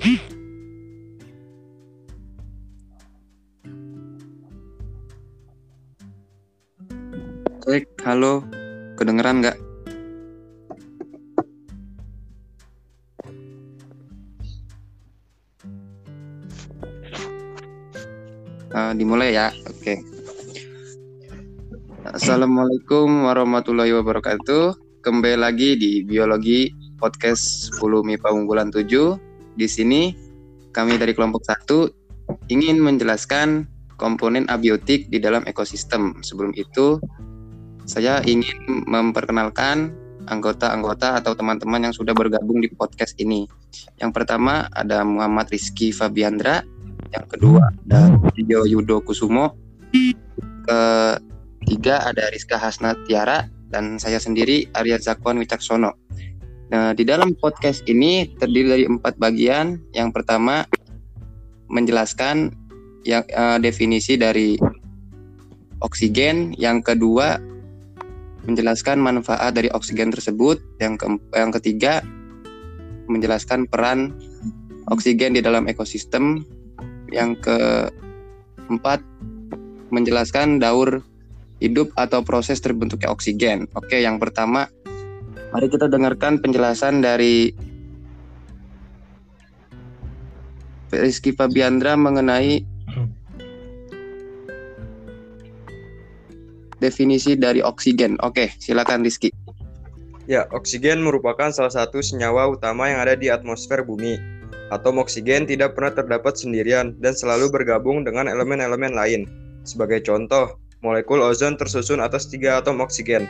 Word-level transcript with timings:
Cek, 0.00 0.16
halo, 8.08 8.40
kedengeran 8.96 9.44
nggak? 9.44 9.60
Uh, 18.72 18.96
dimulai 18.96 19.36
ya, 19.36 19.52
oke. 19.68 19.84
Okay. 19.84 20.00
Assalamualaikum 22.08 23.28
warahmatullahi 23.28 23.92
wabarakatuh. 24.00 24.80
Kembali 25.04 25.36
lagi 25.36 25.76
di 25.76 26.00
Biologi 26.08 26.72
Podcast 26.96 27.68
10 27.76 28.00
MIPA 28.00 28.32
Unggulan 28.32 28.72
7 28.72 29.29
di 29.60 29.68
sini 29.68 30.16
kami 30.72 30.96
dari 30.96 31.12
kelompok 31.12 31.44
1 31.44 32.48
ingin 32.48 32.80
menjelaskan 32.80 33.68
komponen 34.00 34.48
abiotik 34.48 35.12
di 35.12 35.20
dalam 35.20 35.44
ekosistem. 35.44 36.16
Sebelum 36.24 36.56
itu, 36.56 36.96
saya 37.84 38.24
ingin 38.24 38.88
memperkenalkan 38.88 39.92
anggota-anggota 40.32 41.20
atau 41.20 41.36
teman-teman 41.36 41.84
yang 41.84 41.92
sudah 41.92 42.16
bergabung 42.16 42.64
di 42.64 42.72
podcast 42.72 43.12
ini. 43.20 43.44
Yang 44.00 44.16
pertama 44.16 44.64
ada 44.72 45.04
Muhammad 45.04 45.52
Rizky 45.52 45.92
Fabiandra, 45.92 46.64
yang 47.12 47.28
kedua 47.28 47.68
ada 47.84 48.16
Video 48.32 48.64
Yudo 48.64 49.04
Kusumo, 49.04 49.60
ketiga 50.64 52.08
ada 52.08 52.32
Rizka 52.32 52.56
Hasna 52.56 52.96
Tiara, 53.04 53.44
dan 53.68 54.00
saya 54.00 54.16
sendiri 54.16 54.72
Arya 54.72 54.96
Zakwan 54.96 55.36
Wicaksono. 55.36 55.92
Nah, 56.70 56.94
di 56.94 57.02
dalam 57.02 57.34
podcast 57.34 57.82
ini 57.90 58.30
terdiri 58.38 58.68
dari 58.70 58.84
empat 58.86 59.18
bagian. 59.18 59.82
Yang 59.90 60.14
pertama 60.14 60.62
menjelaskan 61.66 62.54
yang 63.02 63.26
uh, 63.34 63.58
definisi 63.58 64.14
dari 64.14 64.54
oksigen, 65.82 66.54
yang 66.54 66.78
kedua 66.78 67.42
menjelaskan 68.46 69.02
manfaat 69.02 69.58
dari 69.58 69.66
oksigen 69.74 70.14
tersebut, 70.14 70.62
yang 70.78 70.94
ke 70.94 71.10
yang 71.34 71.50
ketiga 71.50 72.06
menjelaskan 73.10 73.66
peran 73.66 74.14
oksigen 74.94 75.34
di 75.34 75.42
dalam 75.42 75.66
ekosistem, 75.66 76.46
yang 77.10 77.34
keempat 77.42 79.02
menjelaskan 79.90 80.62
daur 80.62 81.02
hidup 81.58 81.90
atau 81.98 82.22
proses 82.22 82.62
terbentuknya 82.62 83.10
oksigen. 83.10 83.66
Oke, 83.74 83.98
yang 83.98 84.22
pertama 84.22 84.70
Mari 85.50 85.66
kita 85.66 85.90
dengarkan 85.90 86.38
penjelasan 86.38 87.02
dari 87.02 87.50
Rizky 90.94 91.34
Fabiandra 91.34 91.98
mengenai 91.98 92.62
definisi 96.78 97.34
dari 97.34 97.62
oksigen. 97.66 98.14
Oke, 98.22 98.54
silakan 98.62 99.02
Rizky. 99.02 99.34
Ya, 100.30 100.46
oksigen 100.54 101.02
merupakan 101.02 101.50
salah 101.50 101.74
satu 101.74 101.98
senyawa 101.98 102.46
utama 102.46 102.86
yang 102.86 103.02
ada 103.02 103.18
di 103.18 103.26
atmosfer 103.26 103.82
bumi. 103.82 104.22
Atom 104.70 105.02
oksigen 105.02 105.50
tidak 105.50 105.74
pernah 105.74 105.98
terdapat 105.98 106.38
sendirian 106.38 106.94
dan 107.02 107.10
selalu 107.10 107.50
bergabung 107.50 108.06
dengan 108.06 108.30
elemen-elemen 108.30 108.94
lain. 108.94 109.26
Sebagai 109.66 110.06
contoh, 110.06 110.62
molekul 110.78 111.18
ozon 111.26 111.58
tersusun 111.58 111.98
atas 111.98 112.30
tiga 112.30 112.62
atom 112.62 112.78
oksigen, 112.78 113.26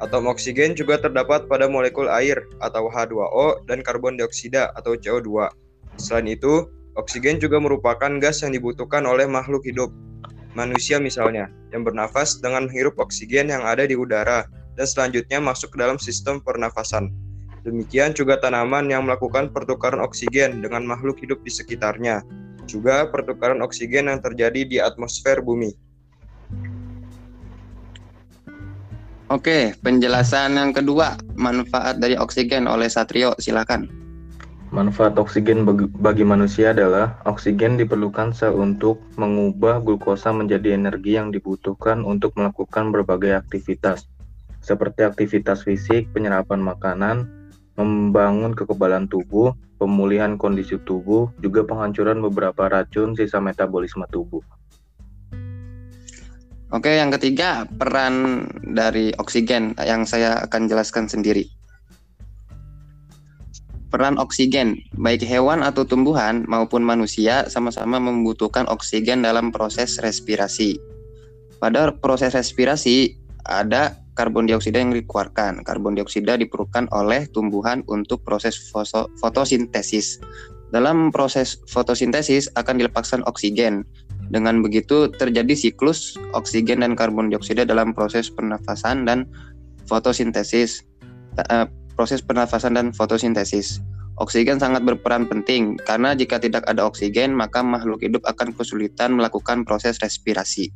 Atom 0.00 0.32
oksigen 0.32 0.72
juga 0.72 0.96
terdapat 0.96 1.44
pada 1.44 1.68
molekul 1.68 2.08
air 2.08 2.40
atau 2.64 2.88
H2O 2.88 3.68
dan 3.68 3.84
karbon 3.84 4.16
dioksida 4.16 4.72
atau 4.72 4.96
CO2. 4.96 5.52
Selain 6.00 6.24
itu, 6.24 6.72
oksigen 6.96 7.36
juga 7.36 7.60
merupakan 7.60 8.08
gas 8.16 8.40
yang 8.40 8.56
dibutuhkan 8.56 9.04
oleh 9.04 9.28
makhluk 9.28 9.60
hidup. 9.68 9.92
Manusia 10.56 10.96
misalnya, 10.96 11.52
yang 11.70 11.84
bernafas 11.84 12.40
dengan 12.40 12.66
menghirup 12.66 12.96
oksigen 12.96 13.52
yang 13.52 13.60
ada 13.62 13.84
di 13.84 13.92
udara 13.92 14.48
dan 14.74 14.88
selanjutnya 14.88 15.36
masuk 15.36 15.76
ke 15.76 15.78
dalam 15.78 16.00
sistem 16.00 16.40
pernafasan. 16.40 17.12
Demikian 17.60 18.16
juga 18.16 18.40
tanaman 18.40 18.88
yang 18.88 19.04
melakukan 19.04 19.52
pertukaran 19.52 20.00
oksigen 20.00 20.64
dengan 20.64 20.88
makhluk 20.88 21.20
hidup 21.20 21.44
di 21.44 21.52
sekitarnya. 21.52 22.24
Juga 22.64 23.04
pertukaran 23.12 23.60
oksigen 23.60 24.08
yang 24.08 24.24
terjadi 24.24 24.64
di 24.64 24.76
atmosfer 24.80 25.44
bumi. 25.44 25.76
Oke, 29.30 29.78
penjelasan 29.86 30.58
yang 30.58 30.74
kedua, 30.74 31.14
manfaat 31.38 32.02
dari 32.02 32.18
oksigen 32.18 32.66
oleh 32.66 32.90
Satrio, 32.90 33.38
silakan. 33.38 33.86
Manfaat 34.74 35.14
oksigen 35.22 35.62
bagi 36.02 36.26
manusia 36.26 36.74
adalah 36.74 37.22
oksigen 37.22 37.78
diperlukan 37.78 38.34
untuk 38.58 38.98
mengubah 39.14 39.86
glukosa 39.86 40.34
menjadi 40.34 40.74
energi 40.74 41.14
yang 41.14 41.30
dibutuhkan 41.30 42.02
untuk 42.02 42.34
melakukan 42.34 42.90
berbagai 42.90 43.38
aktivitas, 43.38 44.10
seperti 44.66 45.06
aktivitas 45.06 45.62
fisik, 45.62 46.10
penyerapan 46.10 46.58
makanan, 46.58 47.30
membangun 47.78 48.50
kekebalan 48.50 49.06
tubuh, 49.06 49.54
pemulihan 49.78 50.34
kondisi 50.42 50.74
tubuh, 50.82 51.30
juga 51.38 51.62
penghancuran 51.62 52.18
beberapa 52.18 52.66
racun 52.66 53.14
sisa 53.14 53.38
metabolisme 53.38 54.10
tubuh. 54.10 54.42
Oke, 56.70 57.02
yang 57.02 57.10
ketiga 57.10 57.66
peran 57.66 58.46
dari 58.62 59.10
oksigen 59.18 59.74
yang 59.82 60.06
saya 60.06 60.38
akan 60.46 60.70
jelaskan 60.70 61.10
sendiri. 61.10 61.50
Peran 63.90 64.22
oksigen, 64.22 64.78
baik 64.94 65.26
hewan 65.26 65.66
atau 65.66 65.82
tumbuhan 65.82 66.46
maupun 66.46 66.86
manusia 66.86 67.50
sama-sama 67.50 67.98
membutuhkan 67.98 68.70
oksigen 68.70 69.26
dalam 69.26 69.50
proses 69.50 69.98
respirasi. 69.98 70.78
Pada 71.58 71.90
proses 71.90 72.38
respirasi 72.38 73.18
ada 73.50 73.98
karbon 74.14 74.46
dioksida 74.46 74.78
yang 74.78 74.94
dikeluarkan. 74.94 75.66
Karbon 75.66 75.98
dioksida 75.98 76.38
diperlukan 76.38 76.86
oleh 76.94 77.26
tumbuhan 77.34 77.82
untuk 77.90 78.22
proses 78.22 78.54
fotosintesis. 79.18 80.22
Dalam 80.70 81.10
proses 81.10 81.58
fotosintesis 81.66 82.46
akan 82.54 82.78
dilepaskan 82.78 83.26
oksigen 83.26 83.82
dengan 84.30 84.62
begitu 84.62 85.10
terjadi 85.10 85.52
siklus 85.58 86.14
oksigen 86.32 86.86
dan 86.86 86.94
karbon 86.94 87.28
dioksida 87.28 87.66
dalam 87.66 87.90
proses 87.92 88.30
pernafasan 88.30 89.04
dan 89.04 89.26
fotosintesis. 89.90 90.86
Uh, 91.50 91.66
proses 91.98 92.24
pernafasan 92.24 92.78
dan 92.78 92.96
fotosintesis. 92.96 93.84
Oksigen 94.16 94.56
sangat 94.56 94.84
berperan 94.88 95.28
penting 95.28 95.76
karena 95.84 96.16
jika 96.16 96.40
tidak 96.40 96.64
ada 96.64 96.88
oksigen 96.88 97.36
maka 97.36 97.60
makhluk 97.60 98.00
hidup 98.00 98.24
akan 98.24 98.56
kesulitan 98.56 99.16
melakukan 99.16 99.68
proses 99.68 100.00
respirasi. 100.00 100.72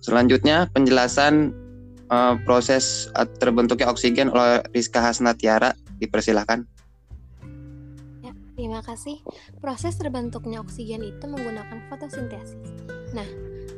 Selanjutnya 0.00 0.72
penjelasan 0.72 1.52
uh, 2.08 2.40
proses 2.48 3.12
terbentuknya 3.40 3.92
oksigen 3.92 4.32
oleh 4.32 4.64
Rizka 4.72 5.04
Hasnatiara 5.04 5.76
dipersilahkan. 6.00 6.64
Terima 8.58 8.82
kasih. 8.82 9.22
Proses 9.62 9.94
terbentuknya 9.94 10.58
oksigen 10.58 11.06
itu 11.06 11.24
menggunakan 11.30 11.78
fotosintesis. 11.86 12.58
Nah, 13.14 13.28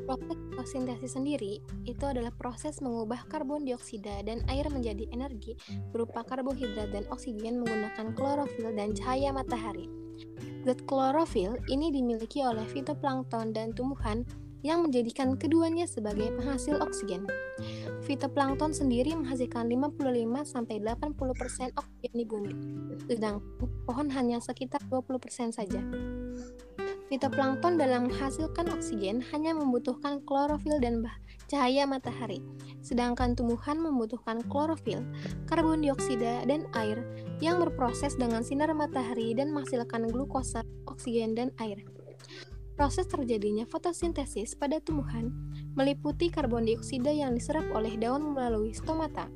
proses 0.09 0.41
fotosintesis 0.57 1.21
sendiri 1.21 1.61
itu 1.85 2.05
adalah 2.09 2.33
proses 2.33 2.81
mengubah 2.81 3.29
karbon 3.29 3.69
dioksida 3.69 4.25
dan 4.25 4.41
air 4.49 4.65
menjadi 4.73 5.05
energi 5.13 5.53
berupa 5.93 6.25
karbohidrat 6.25 6.97
dan 6.97 7.05
oksigen 7.13 7.61
menggunakan 7.61 8.17
klorofil 8.17 8.73
dan 8.73 8.97
cahaya 8.97 9.37
matahari. 9.37 9.85
Zat 10.65 10.81
klorofil 10.89 11.61
ini 11.69 11.93
dimiliki 11.93 12.41
oleh 12.41 12.65
fitoplankton 12.65 13.53
dan 13.53 13.77
tumbuhan 13.77 14.25
yang 14.61 14.85
menjadikan 14.85 15.37
keduanya 15.37 15.89
sebagai 15.89 16.33
penghasil 16.37 16.81
oksigen. 16.81 17.25
Fitoplankton 18.01 18.73
sendiri 18.73 19.13
menghasilkan 19.13 19.69
55-80% 19.69 21.77
oksigen 21.77 22.15
di 22.17 22.25
bumi, 22.25 22.57
sedangkan 23.05 23.45
pohon 23.85 24.09
hanya 24.09 24.41
sekitar 24.41 24.81
20% 24.89 25.53
saja. 25.53 25.85
Fitoplankton 27.11 27.77
dalam 27.77 28.07
menghasilkan 28.07 28.71
oksigen 28.71 29.19
hanya 29.35 29.53
membutuhkan 29.53 30.23
klorofil 30.25 30.79
dan 30.79 31.03
cahaya 31.51 31.83
matahari, 31.83 32.39
sedangkan 32.81 33.35
tumbuhan 33.35 33.83
membutuhkan 33.83 34.41
klorofil, 34.47 35.03
karbon 35.51 35.83
dioksida, 35.83 36.47
dan 36.47 36.71
air 36.79 37.03
yang 37.43 37.59
berproses 37.59 38.15
dengan 38.15 38.47
sinar 38.47 38.71
matahari 38.71 39.35
dan 39.35 39.51
menghasilkan 39.51 40.07
glukosa, 40.09 40.63
oksigen, 40.87 41.35
dan 41.35 41.51
air. 41.59 41.83
Proses 42.79 43.11
terjadinya 43.11 43.69
fotosintesis 43.69 44.57
pada 44.57 44.81
tumbuhan 44.81 45.35
meliputi 45.75 46.33
karbon 46.33 46.67
dioksida 46.67 47.11
yang 47.11 47.37
diserap 47.37 47.67
oleh 47.75 47.95
daun 47.99 48.35
melalui 48.35 48.75
stomata. 48.75 49.31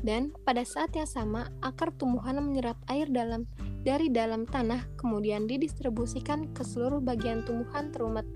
Dan 0.00 0.32
pada 0.46 0.64
saat 0.64 0.94
yang 0.96 1.08
sama, 1.08 1.50
akar 1.60 1.92
tumbuhan 1.96 2.40
menyerap 2.40 2.78
air 2.88 3.10
dalam 3.10 3.44
dari 3.82 4.10
dalam 4.12 4.44
tanah 4.44 4.84
kemudian 4.98 5.46
didistribusikan 5.48 6.50
ke 6.52 6.62
seluruh 6.66 7.00
bagian 7.00 7.44
tumbuhan 7.46 7.92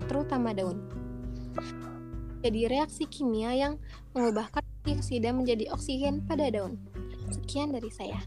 terutama 0.07 0.51
daun. 0.55 0.81
Jadi 2.43 2.67
reaksi 2.67 3.07
kimia 3.07 3.55
yang 3.55 3.79
mengubah 4.11 4.51
karbon 4.51 4.81
dioksida 4.83 5.31
menjadi 5.31 5.71
oksigen 5.71 6.27
pada 6.27 6.51
daun. 6.51 6.75
Sekian 7.31 7.71
dari 7.71 7.87
saya. 7.87 8.19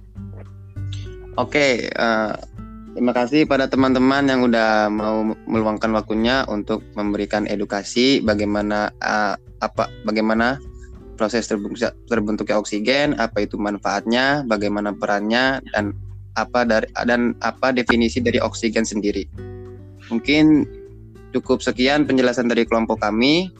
Oke, 1.37 1.93
uh, 2.01 2.33
Terima 2.97 3.13
kasih 3.13 3.45
pada 3.45 3.69
teman-teman 3.69 4.25
yang 4.25 4.41
udah 4.49 4.89
mau 4.89 5.21
meluangkan 5.45 5.93
waktunya 5.93 6.49
untuk 6.49 6.81
memberikan 6.97 7.45
edukasi 7.45 8.25
bagaimana 8.25 8.89
uh, 9.05 9.37
apa 9.61 9.93
bagaimana 10.09 10.57
proses 11.21 11.45
terbentuknya, 11.45 11.93
terbentuknya 12.09 12.57
oksigen, 12.57 13.13
apa 13.21 13.45
itu 13.45 13.61
manfaatnya, 13.61 14.49
bagaimana 14.49 14.97
perannya 14.97 15.61
dan 15.77 15.93
apa 16.41 16.65
dari 16.65 16.89
dan 17.05 17.37
apa 17.45 17.69
definisi 17.77 18.25
dari 18.25 18.41
oksigen 18.41 18.89
sendiri. 18.89 19.29
Mungkin 20.09 20.65
cukup 21.37 21.61
sekian 21.61 22.09
penjelasan 22.09 22.49
dari 22.49 22.65
kelompok 22.65 23.05
kami. 23.05 23.53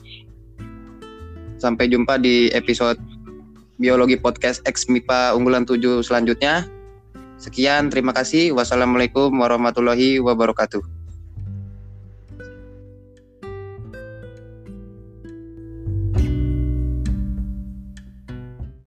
Sampai 1.61 1.93
jumpa 1.93 2.17
di 2.17 2.49
episode 2.57 2.97
Biologi 3.77 4.17
Podcast 4.17 4.65
X 4.65 4.89
MIPA 4.89 5.37
Unggulan 5.37 5.61
7 5.61 6.01
selanjutnya. 6.01 6.65
Sekian, 7.37 7.93
terima 7.93 8.17
kasih. 8.17 8.49
Wassalamualaikum 8.57 9.29
warahmatullahi 9.29 10.17
wabarakatuh. 10.17 10.96